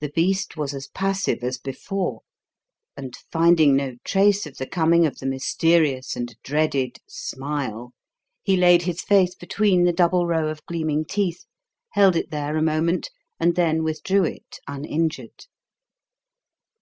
The 0.00 0.08
beast 0.08 0.56
was 0.56 0.72
as 0.72 0.86
passive 0.88 1.44
as 1.44 1.58
before; 1.58 2.22
and, 2.96 3.14
finding 3.30 3.76
no 3.76 3.96
trace 4.02 4.46
of 4.46 4.56
the 4.56 4.66
coming 4.66 5.04
of 5.04 5.18
the 5.18 5.26
mysterious 5.26 6.16
and 6.16 6.34
dreaded 6.42 7.00
"smile," 7.06 7.92
he 8.42 8.56
laid 8.56 8.80
his 8.84 9.02
face 9.02 9.34
between 9.34 9.84
the 9.84 9.92
double 9.92 10.26
row 10.26 10.48
of 10.48 10.64
gleaming 10.64 11.04
teeth, 11.04 11.44
held 11.90 12.16
it 12.16 12.30
there 12.30 12.56
a 12.56 12.62
moment, 12.62 13.10
and 13.38 13.54
then 13.54 13.82
withdrew 13.84 14.24
it 14.24 14.58
uninjured. 14.66 15.44